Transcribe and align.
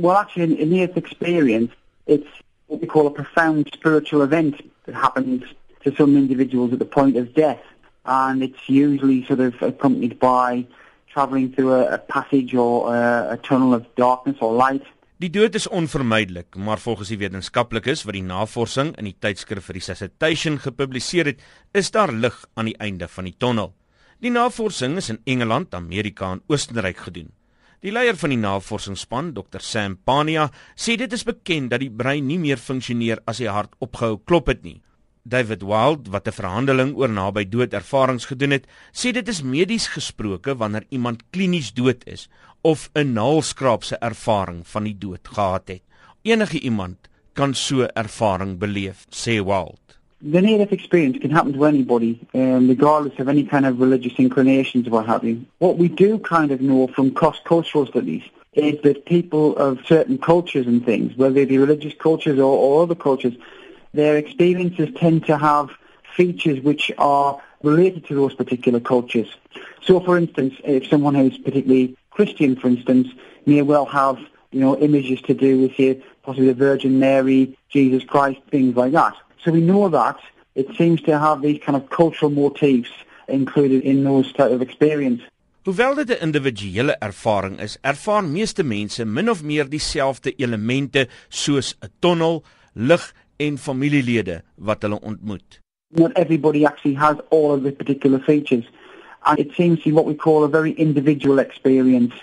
Well, 0.00 0.16
actually, 0.16 0.58
in 0.58 0.70
near 0.70 0.88
experience, 0.96 1.72
it's 2.06 2.32
what 2.68 2.80
we 2.80 2.86
call 2.86 3.06
a 3.06 3.10
profound 3.10 3.68
spiritual 3.74 4.22
event 4.22 4.54
that 4.86 4.94
happens 4.94 5.42
to 5.84 5.94
some 5.94 6.16
individuals 6.16 6.72
at 6.72 6.78
the 6.78 6.86
point 6.86 7.18
of 7.18 7.34
death. 7.34 7.60
And 8.06 8.42
it's 8.42 8.66
usually 8.66 9.26
sort 9.26 9.40
of 9.40 9.60
accompanied 9.60 10.18
by 10.18 10.64
traveling 11.12 11.52
through 11.52 11.74
a, 11.74 11.96
a 11.96 11.98
passage 11.98 12.54
or 12.54 12.94
a, 12.94 13.32
a 13.32 13.36
tunnel 13.36 13.74
of 13.74 13.84
darkness 13.96 14.38
or 14.40 14.54
light. 14.54 14.86
Die 15.20 15.28
dood 15.28 15.54
is 15.54 15.68
onvermydelik, 15.68 16.56
maar 16.56 16.80
volgens 16.80 17.10
die 17.12 17.18
wetenskaplikes 17.20 18.06
wat 18.08 18.16
die 18.16 18.24
navorsing 18.24 18.94
in 18.96 19.04
die 19.04 19.18
tydskrif 19.20 19.68
Resuscitation 19.68 20.56
gepubliseer 20.64 21.28
het, 21.34 21.44
is 21.76 21.92
daar 21.92 22.08
lig 22.08 22.38
aan 22.54 22.72
die 22.72 22.78
einde 22.80 23.08
van 23.08 23.28
die 23.28 23.36
tonnel. 23.36 23.74
Die 24.24 24.32
navorsing 24.32 24.96
is 24.96 25.12
in 25.12 25.20
Engeland, 25.28 25.76
Amerika 25.76 26.32
en 26.32 26.40
Oostenryk 26.48 27.04
gedoen. 27.04 27.28
Die 27.80 27.92
leier 27.96 28.16
van 28.20 28.28
die 28.28 28.36
navorsingsspan, 28.36 29.30
Dr. 29.32 29.62
Sam 29.64 29.94
Pania, 30.04 30.50
sê 30.76 30.98
dit 31.00 31.12
is 31.16 31.22
bekend 31.24 31.70
dat 31.72 31.80
die 31.80 31.88
brein 31.88 32.26
nie 32.28 32.36
meer 32.36 32.60
funksioneer 32.60 33.22
as 33.30 33.38
die 33.40 33.48
hart 33.48 33.72
opgehou 33.80 34.18
klop 34.28 34.50
het 34.52 34.60
nie. 34.66 34.82
David 35.24 35.64
Wild, 35.64 36.10
wat 36.12 36.28
'n 36.28 36.36
verhandeling 36.36 36.92
oor 36.96 37.08
naby 37.08 37.44
dood 37.48 37.72
ervarings 37.72 38.26
gedoen 38.28 38.50
het, 38.50 38.66
sê 38.92 39.12
dit 39.12 39.28
is 39.28 39.42
medies 39.42 39.88
gesproke 39.96 40.54
wanneer 40.54 40.84
iemand 40.90 41.24
klinies 41.32 41.72
dood 41.72 42.04
is 42.06 42.28
of 42.62 42.90
'n 42.94 43.14
naalskraapse 43.14 43.96
ervaring 44.00 44.66
van 44.66 44.84
die 44.84 44.98
dood 44.98 45.28
gehad 45.28 45.68
het. 45.68 45.82
Enige 46.22 46.60
iemand 46.60 47.08
kan 47.32 47.54
so 47.54 47.88
ervaring 47.94 48.58
beleef, 48.58 49.06
sê 49.08 49.40
Wild. 49.40 49.99
The 50.22 50.42
near-death 50.42 50.72
experience 50.72 51.16
can 51.18 51.30
happen 51.30 51.54
to 51.54 51.64
anybody, 51.64 52.20
um, 52.34 52.68
regardless 52.68 53.18
of 53.18 53.28
any 53.28 53.44
kind 53.44 53.64
of 53.64 53.80
religious 53.80 54.12
inclinations 54.18 54.86
or 54.86 54.90
what 54.90 55.06
have 55.06 55.24
you. 55.24 55.46
What 55.60 55.78
we 55.78 55.88
do 55.88 56.18
kind 56.18 56.50
of 56.50 56.60
know 56.60 56.88
from 56.88 57.12
cross-cultural 57.12 57.86
studies 57.86 58.22
is 58.52 58.82
that 58.82 59.06
people 59.06 59.56
of 59.56 59.78
certain 59.86 60.18
cultures 60.18 60.66
and 60.66 60.84
things, 60.84 61.16
whether 61.16 61.34
they 61.34 61.46
be 61.46 61.56
religious 61.56 61.94
cultures 61.98 62.38
or, 62.38 62.54
or 62.54 62.82
other 62.82 62.94
cultures, 62.94 63.32
their 63.94 64.18
experiences 64.18 64.90
tend 64.96 65.24
to 65.24 65.38
have 65.38 65.70
features 66.14 66.60
which 66.62 66.92
are 66.98 67.40
related 67.62 68.04
to 68.06 68.14
those 68.14 68.34
particular 68.34 68.80
cultures. 68.80 69.34
So, 69.80 70.00
for 70.00 70.18
instance, 70.18 70.54
if 70.64 70.86
someone 70.88 71.14
who's 71.14 71.38
particularly 71.38 71.96
Christian, 72.10 72.56
for 72.56 72.68
instance, 72.68 73.08
may 73.46 73.62
well 73.62 73.86
have 73.86 74.18
you 74.50 74.60
know 74.60 74.76
images 74.76 75.22
to 75.22 75.34
do 75.34 75.62
with 75.62 75.76
say, 75.76 76.02
possibly 76.22 76.48
the 76.48 76.54
Virgin 76.54 76.98
Mary, 76.98 77.56
Jesus 77.70 78.04
Christ, 78.04 78.40
things 78.50 78.76
like 78.76 78.92
that. 78.92 79.14
So 79.42 79.50
we 79.52 79.60
know 79.60 79.88
that 79.88 80.18
it 80.54 80.68
seems 80.76 81.00
to 81.02 81.18
have 81.18 81.42
these 81.42 81.60
kind 81.64 81.76
of 81.76 81.88
cultural 81.88 82.30
motifs 82.30 82.90
included 83.28 83.82
in 83.84 84.04
those 84.04 84.32
type 84.32 84.50
of 84.50 84.60
experience. 84.60 85.22
Hoewel 85.64 85.94
dit 85.94 86.10
'n 86.10 86.22
individuele 86.26 86.96
ervaring 86.98 87.58
is, 87.60 87.78
ervaar 87.82 88.24
meeste 88.24 88.62
mense 88.62 89.04
min 89.04 89.28
of 89.28 89.42
meer 89.42 89.68
dieselfde 89.68 90.34
elemente 90.36 91.08
soos 91.28 91.76
'n 91.80 91.88
tonnel, 91.98 92.42
lig 92.72 93.14
en 93.36 93.58
familielede 93.58 94.42
wat 94.54 94.82
hulle 94.82 95.00
ontmoet. 95.00 95.60
Not 95.88 96.12
everybody 96.16 96.64
actually 96.64 96.96
has 96.96 97.16
all 97.30 97.52
of 97.52 97.62
the 97.62 97.72
particular 97.72 98.20
features. 98.20 98.64
And 99.26 99.38
it 99.38 99.52
seems 99.52 99.78
to 99.82 99.90
be 99.90 99.94
what 99.94 100.06
we 100.06 100.14
call 100.14 100.44
a 100.44 100.48
very 100.48 100.72
individual 100.72 101.38
experience. 101.38 102.14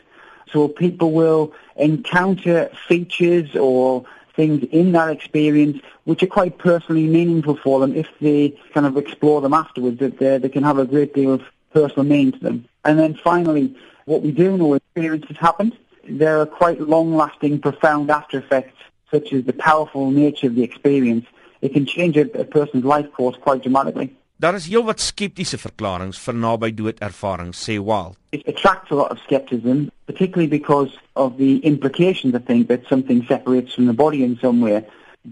So 0.51 0.67
people 0.67 1.11
will 1.11 1.53
encounter 1.75 2.69
features 2.87 3.55
or 3.55 4.03
things 4.37 4.63
in 4.71 4.93
that 4.93 5.09
experience 5.09 5.81
which 6.05 6.23
are 6.23 6.27
quite 6.27 6.57
personally 6.57 7.05
meaningful 7.05 7.57
for 7.57 7.81
them 7.81 7.93
if 7.93 8.07
they 8.21 8.57
kind 8.73 8.85
of 8.85 8.95
explore 8.95 9.41
them 9.41 9.53
afterwards, 9.53 9.99
that 9.99 10.19
they 10.41 10.49
can 10.49 10.63
have 10.63 10.79
a 10.79 10.85
great 10.85 11.13
deal 11.13 11.33
of 11.33 11.41
personal 11.73 12.05
meaning 12.05 12.31
to 12.31 12.39
them. 12.39 12.65
And 12.85 12.97
then 12.97 13.15
finally, 13.15 13.75
what 14.05 14.21
we 14.21 14.31
do 14.31 14.57
know 14.57 14.75
is 14.75 14.81
experiences 14.95 15.35
happen. 15.35 15.73
There 16.07 16.39
are 16.39 16.45
quite 16.45 16.79
long-lasting, 16.79 17.59
profound 17.59 18.09
after 18.09 18.37
effects 18.39 18.77
such 19.11 19.33
as 19.33 19.43
the 19.43 19.53
powerful 19.53 20.11
nature 20.11 20.47
of 20.47 20.55
the 20.55 20.63
experience, 20.63 21.25
it 21.61 21.73
can 21.73 21.85
change 21.85 22.17
a, 22.17 22.29
a 22.39 22.45
person's 22.45 22.85
life 22.85 23.11
course 23.13 23.37
quite 23.37 23.63
dramatically. 23.63 24.15
Daar 24.37 24.53
is 24.53 24.67
heelwat 24.69 25.01
skeptiese 25.01 25.57
verklaringe 25.57 26.13
vir 26.21 26.35
naby 26.37 26.67
dood 26.77 26.99
ervarings, 27.01 27.57
sê 27.57 27.79
Walt. 27.81 28.19
It 28.31 28.43
attracts 28.45 28.91
a 28.91 28.95
lot 28.95 29.09
of 29.09 29.17
skepticism, 29.23 29.89
particularly 30.05 30.45
because 30.47 30.93
of 31.15 31.39
the 31.39 31.57
implications 31.65 32.35
I 32.35 32.43
think 32.45 32.67
that 32.67 32.85
something 32.87 33.25
separates 33.25 33.73
from 33.73 33.87
the 33.87 33.97
body 33.97 34.21
in 34.23 34.37
some 34.37 34.61
way. 34.61 34.85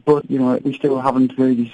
But, 0.05 0.25
you 0.27 0.39
know, 0.39 0.57
we 0.63 0.73
still 0.73 0.99
haven't 0.99 1.37
really 1.37 1.71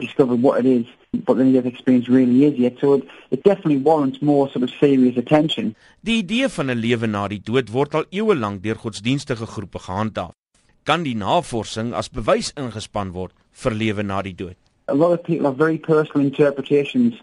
discovered 0.00 0.40
what 0.40 0.64
it 0.64 0.66
is, 0.66 0.86
what 1.26 1.36
the 1.36 1.44
near 1.44 1.66
experience 1.66 2.08
really 2.08 2.46
is 2.46 2.58
yet. 2.58 2.80
So 2.80 2.94
it, 2.94 3.04
it 3.30 3.44
definitely 3.44 3.84
warrants 3.84 4.22
more 4.22 4.48
sort 4.48 4.64
of 4.64 4.70
serious 4.80 5.18
attention. 5.18 5.76
Die 6.00 6.22
idee 6.24 6.48
van 6.48 6.70
'n 6.70 6.80
lewe 6.80 7.06
na 7.06 7.28
die 7.28 7.42
dood 7.44 7.68
word 7.76 7.94
al 7.94 8.08
eeue 8.08 8.34
lank 8.34 8.62
deur 8.64 8.80
godsdienstige 8.80 9.46
groepe 9.46 9.78
gehandhaaf 9.78 10.32
kan 10.84 11.04
die 11.04 11.16
navorsing 11.16 11.92
as 11.92 12.08
bewys 12.08 12.52
ingespan 12.56 13.12
word 13.12 13.32
vir 13.52 13.72
lewe 13.72 14.02
na 14.02 14.22
die 14.22 14.36
dood. 14.36 14.56
A 14.86 14.94
lot 14.94 15.12
of 15.12 15.24
people 15.24 15.46
have 15.46 15.56
very 15.56 15.78
personal 15.78 16.26
interpretations 16.26 17.14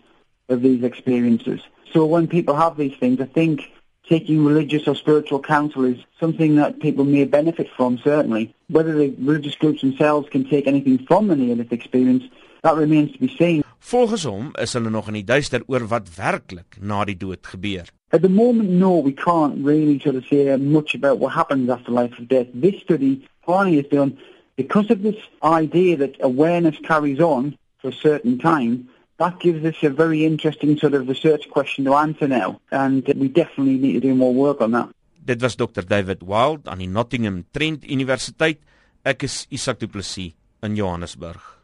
of 0.50 0.62
these 0.62 0.84
experiences. 0.84 1.62
So 1.94 2.06
when 2.06 2.28
people 2.28 2.56
have 2.56 2.78
these 2.78 2.98
things, 2.98 3.22
I 3.22 3.26
think 3.26 3.62
taking 4.08 4.44
religious 4.44 4.88
or 4.88 4.96
spiritual 4.96 5.40
counsel 5.40 5.86
is 5.86 5.98
something 6.20 6.56
that 6.56 6.80
people 6.80 7.06
may 7.06 7.26
benefit 7.26 7.70
from, 7.78 7.98
certainly. 8.00 8.54
Whether 8.68 8.94
the 8.94 9.10
religious 9.20 9.56
groups 9.56 9.82
themselves 9.82 10.30
can 10.30 10.50
take 10.50 10.68
anything 10.68 11.06
from 11.06 11.28
the 11.28 11.36
near-death 11.36 11.72
experience, 11.72 12.24
that 12.64 12.76
remains 12.76 13.12
to 13.14 13.20
be 13.20 13.36
seen. 13.38 13.64
Volgens 13.82 14.24
hom 14.24 14.52
is 14.62 14.74
hulle 14.78 14.90
nog 14.94 15.08
in 15.10 15.16
die 15.18 15.26
duister 15.26 15.64
oor 15.66 15.88
wat 15.90 16.10
werklik 16.14 16.78
na 16.82 17.02
die 17.06 17.18
dood 17.18 17.42
gebeur. 17.50 17.90
At 18.14 18.22
the 18.22 18.30
moment, 18.30 18.70
no, 18.70 18.98
we 18.98 19.14
can't 19.14 19.66
really 19.66 20.00
sort 20.00 20.16
of 20.16 20.26
say 20.30 20.56
much 20.58 20.94
about 20.94 21.18
what 21.18 21.34
happens 21.34 21.70
after 21.70 21.92
life 21.92 22.14
or 22.20 22.26
death. 22.26 22.48
This 22.54 22.82
study 22.84 23.28
Barney 23.46 23.78
has 23.78 23.88
done, 23.90 24.18
because 24.62 24.92
of 24.94 25.02
this 25.02 25.18
idea 25.42 25.98
that 25.98 26.14
awareness 26.22 26.78
carries 26.86 27.20
on 27.20 27.58
for 27.82 27.90
a 27.90 27.98
certain 28.08 28.38
time, 28.38 28.90
that 29.18 29.40
gives 29.40 29.66
us 29.66 29.78
a 29.82 29.90
very 29.90 30.26
interesting 30.26 30.78
sort 30.78 30.94
of 30.94 31.10
research 31.10 31.50
question 31.50 31.86
to 31.86 31.94
answer 31.98 32.28
now, 32.28 32.62
and 32.72 33.02
we 33.18 33.28
definitely 33.28 33.78
need 33.78 33.94
to 33.94 34.00
do 34.00 34.14
more 34.14 34.34
work 34.34 34.62
on 34.62 34.72
that. 34.78 34.90
Dit 35.22 35.42
was 35.42 35.56
Dr 35.56 35.86
David 35.86 36.22
Wild 36.26 36.66
aan 36.66 36.82
die 36.82 36.90
Nottingham 36.90 37.46
Trent 37.54 37.86
Universiteit. 37.86 38.58
Ek 39.06 39.26
is 39.26 39.46
Isak 39.54 39.78
Du 39.82 39.88
Plessis 39.88 40.34
in 40.66 40.78
Johannesburg. 40.78 41.61